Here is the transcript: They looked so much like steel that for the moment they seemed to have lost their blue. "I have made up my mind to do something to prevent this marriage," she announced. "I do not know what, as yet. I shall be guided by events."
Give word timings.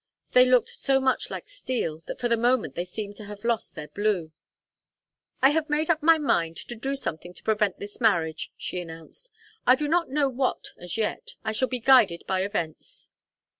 They 0.31 0.45
looked 0.49 0.69
so 0.69 0.99
much 0.99 1.29
like 1.29 1.47
steel 1.47 2.01
that 2.07 2.19
for 2.19 2.27
the 2.27 2.35
moment 2.35 2.73
they 2.73 2.85
seemed 2.85 3.15
to 3.17 3.25
have 3.25 3.43
lost 3.43 3.75
their 3.75 3.87
blue. 3.89 4.31
"I 5.43 5.51
have 5.51 5.69
made 5.69 5.91
up 5.91 6.01
my 6.01 6.17
mind 6.17 6.57
to 6.69 6.75
do 6.75 6.95
something 6.95 7.35
to 7.35 7.43
prevent 7.43 7.77
this 7.77 8.01
marriage," 8.01 8.51
she 8.57 8.81
announced. 8.81 9.29
"I 9.67 9.75
do 9.75 9.87
not 9.87 10.09
know 10.09 10.27
what, 10.27 10.69
as 10.79 10.97
yet. 10.97 11.35
I 11.45 11.51
shall 11.51 11.67
be 11.67 11.79
guided 11.79 12.23
by 12.25 12.41
events." 12.41 13.09